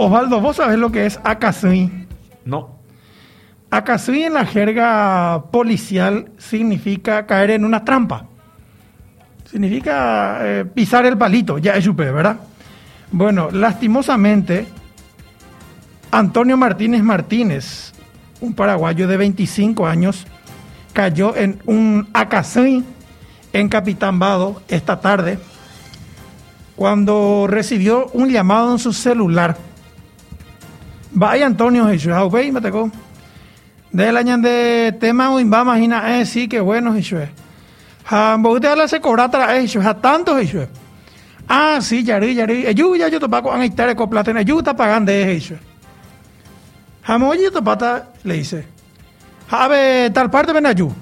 [0.00, 1.90] Osvaldo, ¿vos sabés lo que es acasui?
[2.44, 2.78] No.
[3.68, 8.26] Acasui en la jerga policial significa caer en una trampa.
[9.44, 12.36] Significa eh, pisar el palito, ya es supe, ¿verdad?
[13.10, 14.68] Bueno, lastimosamente,
[16.12, 17.92] Antonio Martínez Martínez,
[18.40, 20.28] un paraguayo de 25 años,
[20.92, 22.84] cayó en un acasui
[23.52, 25.40] en Capitán Vado esta tarde
[26.76, 29.67] cuando recibió un llamado en su celular.
[31.18, 32.92] Vaya Antonio Jesús, ve me tocó.
[33.90, 37.22] De la de tema o imba eh, sí, qué bueno Jesús.
[38.04, 40.68] Jambo usted habla se cobra tra Jesús, a tanto Jesús.
[41.48, 42.66] Ah, sí, yari, yari.
[42.66, 45.58] Ayu ya yo topa con estar con plata, ayu está pagando de Jesús.
[47.02, 48.64] Jambo yo topata le dice.
[49.50, 50.92] Jabe tal parte ven ayu.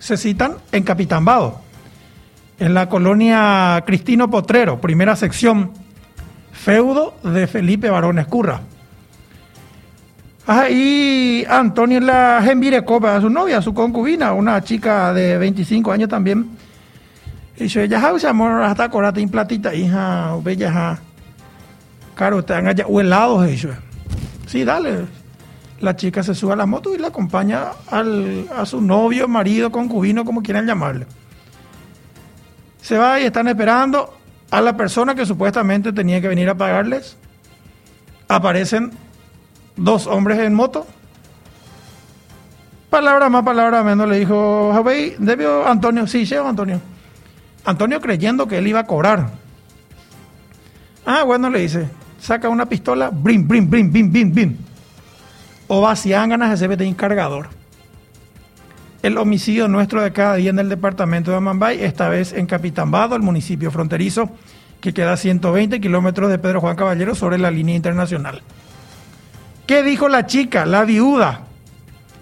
[0.00, 1.60] Se citan en Capitán Bado
[2.58, 5.70] en la colonia Cristino Potrero, primera sección,
[6.50, 8.62] feudo de Felipe Barón Escurra.
[10.46, 12.42] Ahí Antonio la
[12.84, 16.50] Copa, a su novia, su concubina, una chica de 25 años también.
[17.56, 20.98] Y dice, ya se amor hasta corate platita, hija, bella,
[22.14, 23.68] Claro, te han allá helado, eso.
[24.46, 25.06] Sí, dale.
[25.80, 29.70] La chica se sube a la moto y la acompaña al, a su novio, marido,
[29.70, 31.06] concubino, como quieran llamarle
[32.82, 34.16] se va y están esperando
[34.50, 37.16] a la persona que supuestamente tenía que venir a pagarles.
[38.28, 38.90] Aparecen
[39.80, 40.86] dos hombres en moto.
[42.88, 46.80] Palabra más, palabra menos, le dijo, Javier, debió Antonio, sí, llevo Antonio.
[47.64, 49.30] Antonio creyendo que él iba a cobrar.
[51.06, 51.88] Ah, bueno, le dice,
[52.20, 54.56] saca una pistola, brim, brim, brim, bim, bim, bim.
[55.68, 57.60] O vacían ganas de de cargador
[59.02, 63.16] el homicidio nuestro de cada día en el departamento de Amambay, esta vez en Capitambado,
[63.16, 64.30] el municipio fronterizo,
[64.80, 68.42] que queda a 120 kilómetros de Pedro Juan Caballero sobre la línea internacional.
[69.70, 71.42] ¿Qué dijo la chica, la viuda?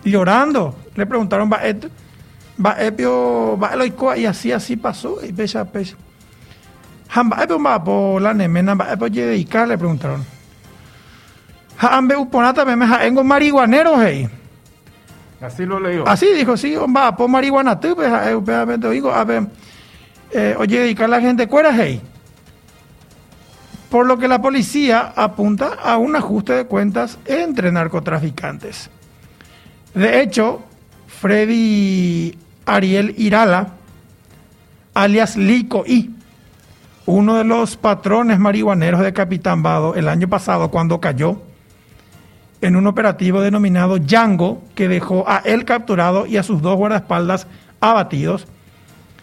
[0.05, 0.77] Llorando.
[0.95, 1.61] Le preguntaron, ¿va
[2.63, 5.97] va epio, va y así, así pasó, y pecha, pecha.
[7.09, 9.07] Hamba epio va por la nemena, va epio
[9.67, 10.27] le preguntaron.
[11.79, 12.77] Hambe uponata me
[13.25, 14.29] marihuanero, hey.
[15.41, 16.03] Así lo leí.
[16.05, 19.47] Así dijo, sí, va, por marihuana tú, pues, eh, digo, a ver,
[20.33, 22.03] eh, oye, dedicar la gente cuera, hey.
[23.91, 28.91] Por lo que la policía apunta a un ajuste de cuentas entre narcotraficantes.
[29.95, 30.63] De hecho,
[31.07, 33.69] Freddy Ariel Irala,
[34.95, 36.15] alias Lico I,
[37.07, 41.41] uno de los patrones marihuaneros de Capitán Vado el año pasado cuando cayó
[42.61, 47.47] en un operativo denominado Django, que dejó a él capturado y a sus dos guardaespaldas
[47.81, 48.47] abatidos,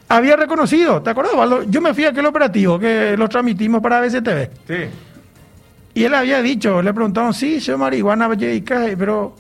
[0.10, 1.64] había reconocido, ¿te acuerdas, Waldo?
[1.64, 4.50] Yo me fui a aquel operativo que lo transmitimos para BCTV.
[4.68, 4.90] Sí.
[5.94, 8.30] Y él había dicho, le preguntaron, sí, soy marihuana,
[8.98, 9.36] pero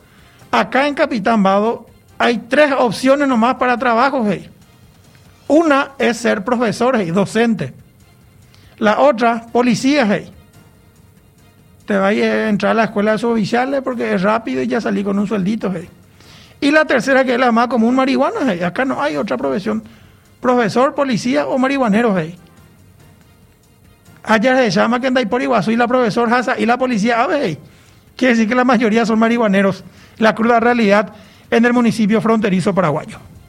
[0.52, 1.88] acá en Capitán Vado
[2.18, 4.50] hay tres opciones nomás para trabajo, hey.
[5.48, 7.74] Una es ser profesor, y docente.
[8.78, 10.32] La otra, policía, hey
[11.86, 15.04] te va a entrar a la escuela de suboficiales porque es rápido y ya salí
[15.04, 15.72] con un sueldito.
[16.60, 18.66] Y la tercera, que es la más común, marihuana.
[18.66, 19.84] Acá no hay otra profesión.
[20.40, 22.16] Profesor, policía o marihuanero.
[24.24, 27.60] Allá se llama que por Iguazú y la profesor Hasa y la policía Ave.
[28.16, 29.84] Quiere decir que la mayoría son marihuaneros.
[30.18, 31.14] La cruda realidad
[31.52, 33.20] en el municipio fronterizo paraguayo.